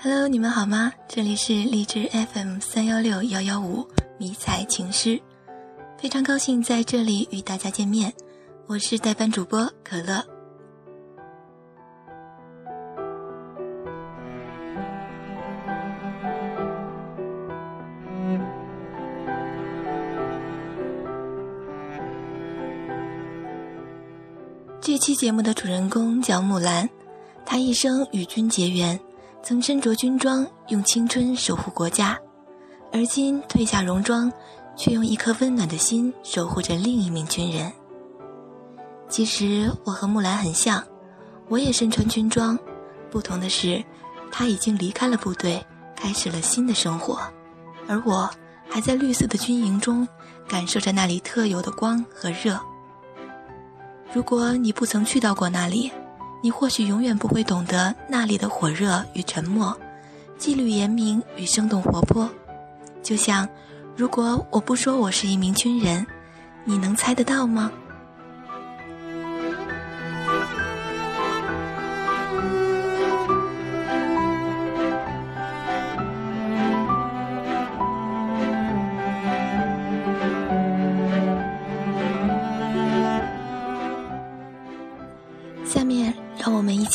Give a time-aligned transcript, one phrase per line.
[0.00, 0.92] Hello，你们好吗？
[1.08, 3.84] 这里是荔枝 FM 三幺六幺幺五
[4.16, 5.20] 迷彩情诗，
[5.98, 8.12] 非常高兴在这里与大家见面，
[8.68, 10.24] 我是代班主播可乐。
[24.80, 26.88] 这期节目的主人公叫木兰，
[27.44, 28.96] 她一生与君结缘。
[29.42, 32.18] 曾身着军装，用青春守护国家，
[32.92, 34.30] 而今褪下戎装，
[34.76, 37.72] 却用一颗温暖的心守护着另一名军人。
[39.08, 40.84] 其实我和木兰很像，
[41.48, 42.58] 我也身穿军装，
[43.10, 43.82] 不同的是，
[44.30, 45.64] 他已经离开了部队，
[45.96, 47.18] 开始了新的生活，
[47.86, 48.28] 而我
[48.68, 50.06] 还在绿色的军营中，
[50.46, 52.60] 感受着那里特有的光和热。
[54.12, 55.90] 如果你不曾去到过那里，
[56.40, 59.76] 你或许永远不会懂得那里的火热与沉默，
[60.38, 62.28] 纪律严明与生动活泼。
[63.02, 63.48] 就像，
[63.96, 66.06] 如果我不说我是一名军人，
[66.64, 67.72] 你能猜得到吗？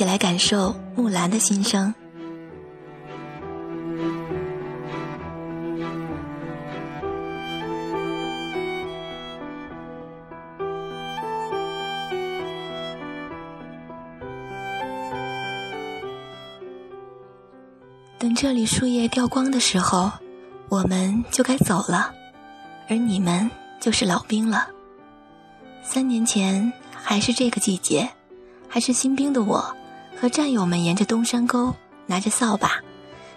[0.00, 1.94] 起来感受木兰的心声。
[18.18, 20.10] 等这里树叶掉光的时候，
[20.70, 22.10] 我们就该走了，
[22.88, 24.66] 而你们就是老兵了。
[25.82, 28.08] 三年前还是这个季节。
[28.72, 29.76] 还是新兵的我，
[30.20, 32.72] 和战友们沿着东山沟，拿着扫把，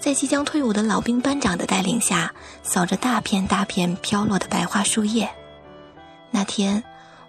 [0.00, 5.30] 在即将退伍的老兵班长的带领下，扫着大片大片飘落的白桦树叶。
[6.32, 6.82] 那天，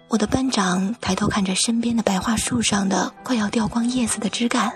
[0.08, 4.72] 我的班长抬头看着身边的白桦树上的快要掉光叶子的枝干，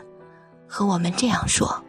[0.69, 1.83] 和我们这样说：“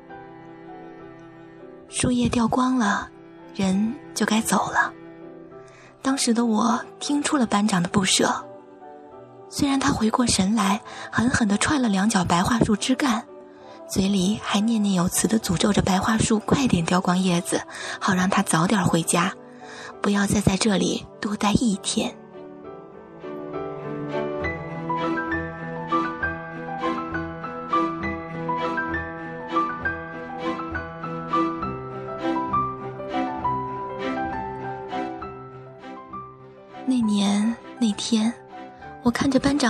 [1.88, 3.08] 树叶掉光了，
[3.54, 4.92] 人就该走了。”
[6.02, 8.44] 当时的我听出了班长的不舍。
[9.54, 10.80] 虽然他回过神来，
[11.12, 13.26] 狠狠地踹了两脚白桦树枝干，
[13.88, 17.62] 嘴里还念念有词地诅咒着白桦树快点掉光叶子，
[18.00, 19.34] 好让他早点回家，
[20.02, 22.16] 不要再在这里多待一天。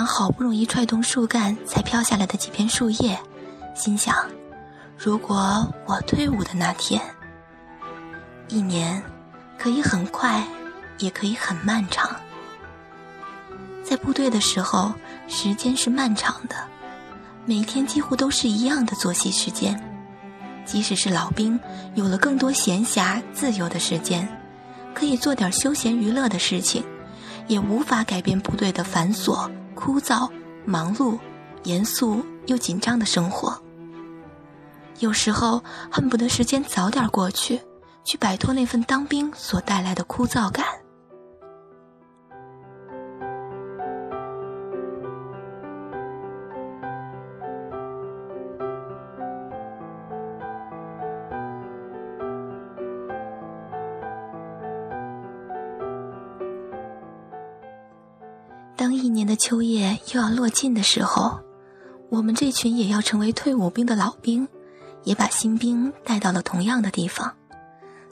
[0.05, 3.19] 好不容易踹动树干才飘下来的几片树叶，
[3.75, 4.15] 心想：
[4.97, 7.01] 如果我退伍的那天，
[8.47, 9.01] 一年
[9.57, 10.43] 可以很快，
[10.99, 12.09] 也可以很漫长。
[13.83, 14.93] 在部队的时候，
[15.27, 16.55] 时间是漫长的，
[17.45, 19.81] 每天几乎都是一样的作息时间。
[20.63, 21.59] 即使是老兵，
[21.95, 24.27] 有了更多闲暇自由的时间，
[24.93, 26.83] 可以做点休闲娱乐的事情。
[27.47, 29.49] 也无法改变部队的繁琐、
[29.83, 30.29] 枯燥、
[30.63, 31.17] 忙碌、
[31.63, 33.59] 严肃又紧张的生活。
[34.99, 37.59] 有时候恨不得时间早点过去，
[38.03, 40.63] 去摆脱那份当兵所带来的枯燥感。
[59.41, 61.39] 秋叶又要落尽的时候，
[62.09, 64.47] 我们这群也要成为退伍兵的老兵，
[65.03, 67.35] 也把新兵带到了同样的地方，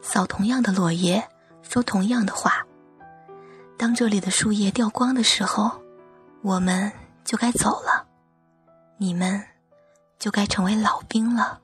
[0.02, 1.24] 扫同样的落叶，
[1.62, 2.66] 说同样的话。
[3.78, 5.70] 当这里的树叶掉光的时候，
[6.42, 6.92] 我们
[7.24, 8.08] 就该走了，
[8.98, 9.40] 你们
[10.18, 11.62] 就该成为老兵了。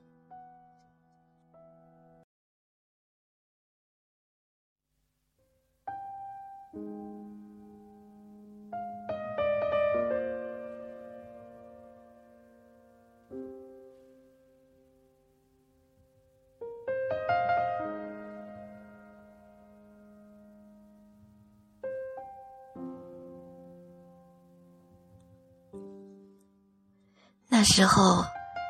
[27.66, 28.24] 时候，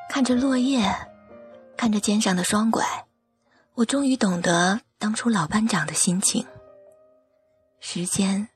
[0.09, 0.89] 看着落叶，
[1.77, 2.83] 看着肩上的双拐，
[3.73, 6.47] 我终于懂得当初老班长的心情。
[7.79, 8.47] 时间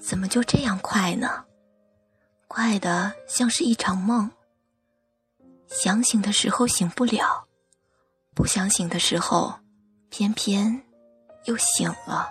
[0.00, 1.44] 怎么就这样快呢？
[2.46, 4.30] 快的像是一场梦。
[5.68, 7.46] 想醒的时候醒不了，
[8.34, 9.54] 不想醒的时候，
[10.08, 10.82] 偏偏
[11.44, 12.28] 又醒了。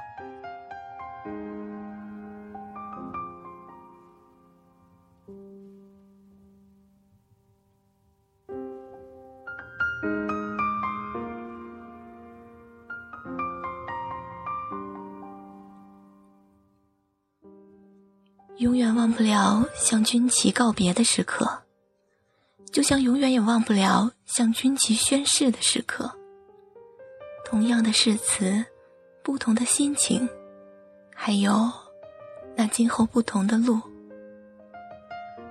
[19.75, 21.63] 向军旗告别的时刻，
[22.71, 26.11] 就像永远也忘不了向军旗宣誓的时刻。
[27.45, 28.63] 同样的誓词，
[29.23, 30.29] 不同的心情，
[31.15, 31.71] 还有
[32.55, 33.79] 那今后不同的路。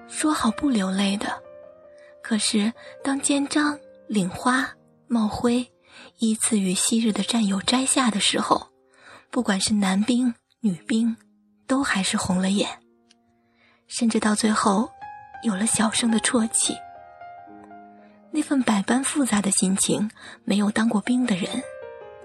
[0.07, 1.43] 说好不流泪的，
[2.23, 2.73] 可是
[3.03, 4.75] 当肩章、领花、
[5.07, 5.71] 帽徽
[6.19, 8.69] 依次与昔日的战友摘下的时候，
[9.31, 11.17] 不管是男兵、女兵，
[11.67, 12.81] 都还是红了眼。
[13.89, 14.89] 甚至到最后，
[15.43, 16.77] 有了小声的啜泣。
[18.31, 20.11] 那份百般复杂的心情，
[20.45, 21.63] 没有当过兵的人，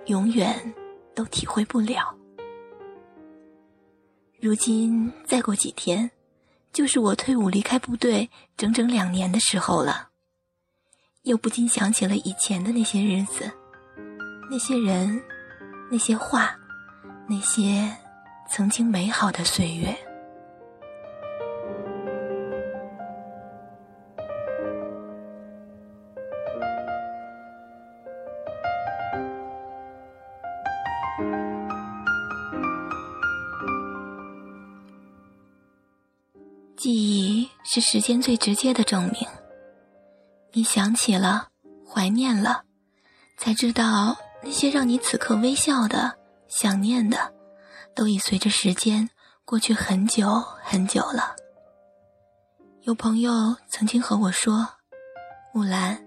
[0.08, 0.74] 永远
[1.16, 2.14] 都体会不了。
[4.42, 6.12] 如今再过几天，
[6.74, 10.10] 就是我退伍离开部队整整两年的时候了，
[11.22, 13.50] 又不禁想起了以前的那些日子，
[14.52, 15.24] 那些人，
[15.90, 16.54] 那些话，
[17.30, 17.90] 那些
[18.50, 19.96] 曾经美好的岁月。
[37.74, 39.28] 是时间最直接的证明。
[40.52, 41.48] 你想起了，
[41.90, 42.62] 怀念了，
[43.36, 46.14] 才知道那些让你此刻微笑的、
[46.48, 47.34] 想念的，
[47.96, 49.10] 都已随着时间
[49.44, 50.30] 过去很久
[50.62, 51.36] 很久了。
[52.82, 53.32] 有朋友
[53.68, 54.70] 曾经和我说
[55.52, 56.00] ：“木兰，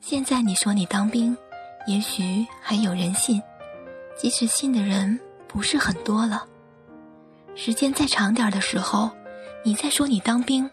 [0.00, 1.38] 现在你说你当兵，
[1.86, 3.40] 也许还有人信，
[4.18, 6.44] 即使信的人不是很多了。
[7.54, 9.08] 时间再长点的时候。”
[9.64, 10.70] 你再说你当兵，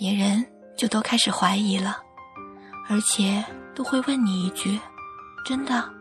[0.00, 0.42] 别人
[0.78, 2.02] 就都开始怀疑了，
[2.88, 3.44] 而且
[3.74, 4.80] 都会问你一句
[5.44, 5.92] ：“真的？”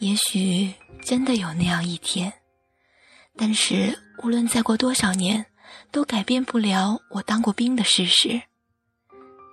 [0.00, 0.72] 也许
[1.04, 2.32] 真的有那样一天，
[3.36, 5.44] 但是无论再过多少年，
[5.90, 8.40] 都改变不了我当过兵的事实。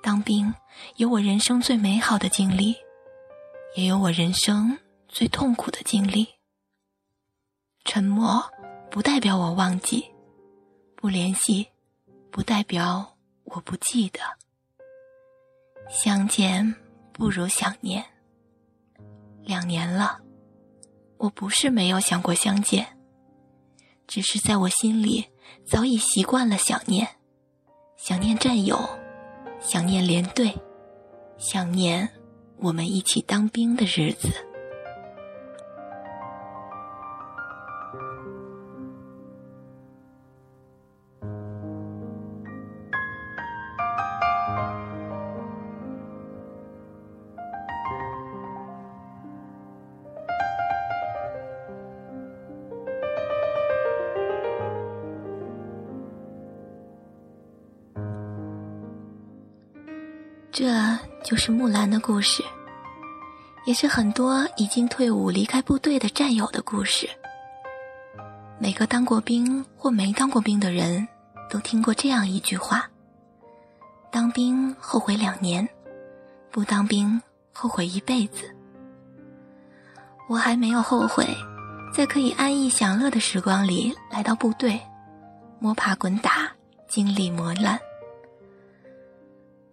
[0.02, 0.54] 当兵
[0.96, 2.78] 有我人生最美好的经历，
[3.76, 4.80] 也有我人生
[5.10, 6.26] 最痛苦的经历。
[7.84, 8.42] 沉默
[8.90, 10.06] 不代表我忘记。
[10.96, 11.68] 不联系，
[12.32, 14.20] 不代表我不记得。
[15.90, 16.76] 相见
[17.12, 18.04] 不如想念。
[19.42, 20.20] 两年了，
[21.18, 22.86] 我不是没有想过相见，
[24.06, 25.26] 只是在我心里
[25.66, 27.08] 早已习惯了想念，
[27.98, 28.78] 想念战友，
[29.60, 30.56] 想念连队，
[31.40, 32.08] 想念
[32.58, 34.30] 我们一起当兵的日子。
[60.60, 60.68] 这
[61.24, 62.44] 就是木兰的故事，
[63.64, 67.10] 也是很多已经退伍离开部队的战友的故事。
[68.58, 71.08] 每个当过兵或没当过兵的人
[71.50, 72.86] 都听过这样一句话：
[74.12, 75.66] 当兵后悔两年，
[76.52, 77.22] 不当兵
[77.54, 78.54] 后悔一辈子。
[80.28, 81.26] 我还没有后悔，
[81.94, 84.78] 在可以安逸享乐的时光里来到部队，
[85.58, 86.52] 摸爬滚打，
[86.90, 87.80] 经历磨难。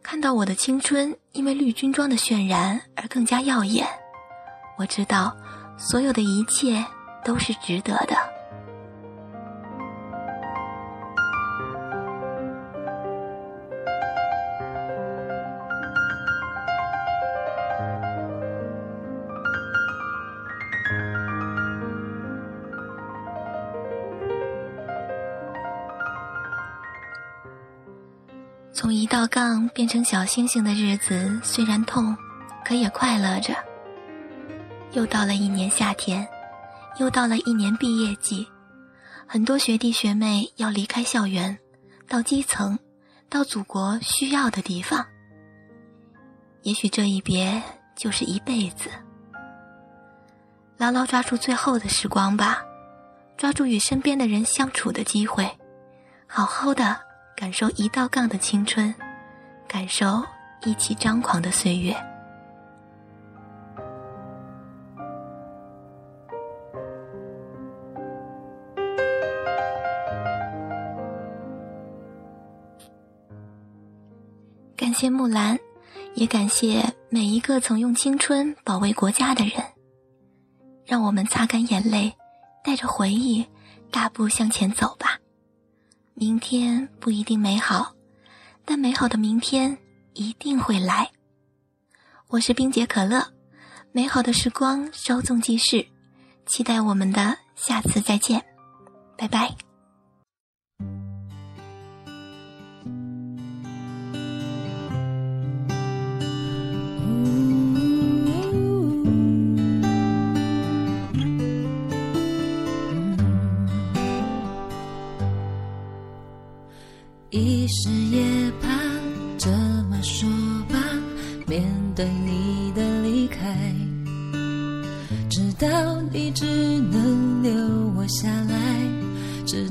[0.09, 3.85] 看到我的青春因为绿军装的渲染而更加耀眼，
[4.79, 5.37] 我知道，
[5.77, 6.87] 所有的一切
[7.25, 8.17] 都是值得的。
[28.77, 32.15] 从一道杠变成小星星的日子，虽然痛，
[32.63, 33.55] 可也快乐着。
[34.93, 36.29] 又到了一年夏天，
[36.99, 38.47] 又到了一年毕业季，
[39.27, 41.59] 很多学弟学妹要离开校园，
[42.07, 42.79] 到基层，
[43.31, 45.03] 到祖国需要的地方。
[46.61, 47.63] 也许这一别
[47.97, 48.91] 就是一辈子。
[50.77, 52.63] 牢牢抓住最后的时光吧，
[53.39, 55.51] 抓住与身边的人相处的机会，
[56.27, 57.06] 好好的。
[57.37, 58.93] 感受一道杠的青春
[59.69, 60.25] 感受
[60.65, 61.95] 一起张狂的岁月。
[74.75, 75.59] 感谢木兰
[76.15, 79.63] 也感谢每一个曾用青春保卫国家的人。
[80.87, 82.15] 让我们擦干眼泪
[82.65, 83.45] 带着回忆
[83.91, 85.19] 大步向前走吧。
[86.19, 87.93] 明天不一定美好
[88.65, 89.77] 但美好的明天
[90.15, 91.11] 一定会来。
[92.29, 93.23] 我是冰洁可乐
[93.93, 95.87] 美好的时光稍纵即逝
[96.47, 98.43] 期待我们的下次再见。
[99.19, 99.66] 拜拜。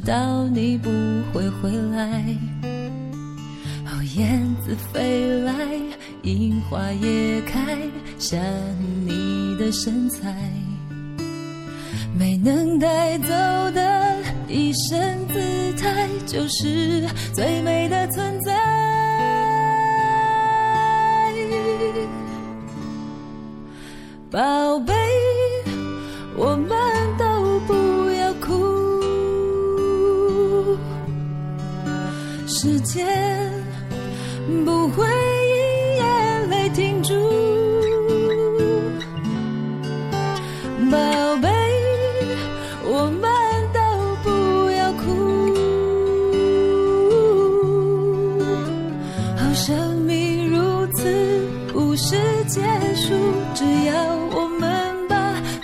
[0.05, 0.89] 到你不
[1.33, 2.23] 会回来
[3.85, 5.53] 哦燕子飞来
[6.21, 7.75] 樱花也开
[8.19, 8.39] 像
[9.05, 10.31] 你的身材。
[12.17, 13.29] 没能带走
[13.71, 18.53] 的一身姿态就是最美的存在。
[24.31, 24.93] 宝贝
[26.37, 26.69] 我们
[27.17, 27.24] 都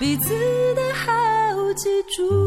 [0.02, 0.34] 彼此
[0.74, 2.41] 的好记住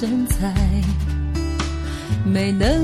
[0.00, 0.54] 身材
[2.24, 2.77] 没能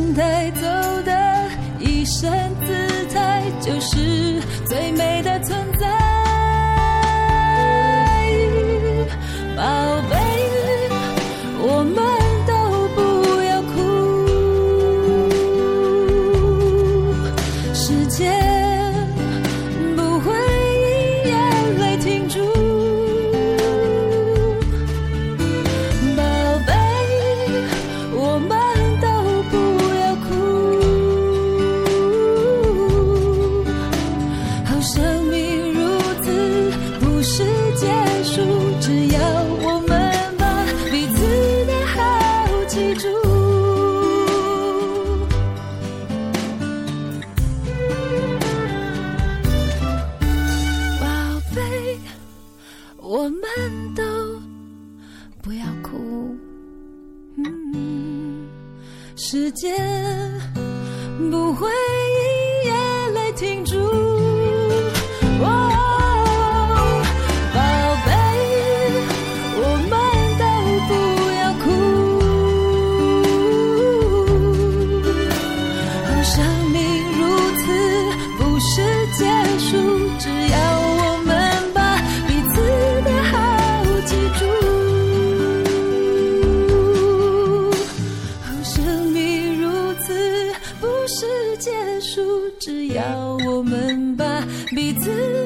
[94.16, 94.40] 把
[94.70, 95.43] 彼此